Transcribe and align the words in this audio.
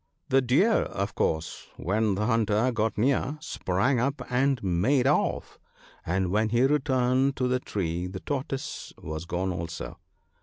The 0.29 0.41
Deer, 0.41 0.81
of 0.85 1.13
course, 1.13 1.67
when 1.77 2.15
the 2.15 2.25
hunter 2.25 2.71
got 2.71 2.97
near, 2.97 3.37
sprang 3.39 3.99
up 3.99 4.19
and 4.31 4.59
made 4.63 5.05
off, 5.05 5.59
and 6.03 6.31
when 6.31 6.49
he 6.49 6.63
returned 6.63 7.35
to 7.35 7.47
the 7.47 7.59
tree 7.59 8.07
the 8.07 8.19
Tortoise 8.21 8.93
was 8.99 9.25
gone 9.25 9.51
also. 9.51 9.99